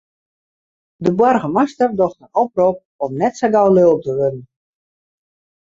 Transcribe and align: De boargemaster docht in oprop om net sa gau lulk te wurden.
De 1.03 1.11
boargemaster 1.19 1.89
docht 1.99 2.19
in 2.25 2.33
oprop 2.43 2.77
om 3.05 3.11
net 3.21 3.35
sa 3.39 3.47
gau 3.53 3.65
lulk 3.77 4.01
te 4.03 4.11
wurden. 4.17 4.43